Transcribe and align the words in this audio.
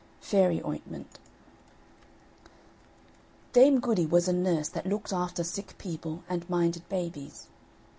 FAIRY 0.21 0.63
OINTMENT 0.63 1.19
Dame 3.53 3.79
Goody 3.79 4.07
was 4.07 4.27
a 4.27 4.33
nurse 4.33 4.67
that 4.67 4.87
looked 4.87 5.13
after 5.13 5.43
sick 5.43 5.77
people, 5.77 6.23
and 6.27 6.49
minded 6.49 6.89
babies. 6.89 7.49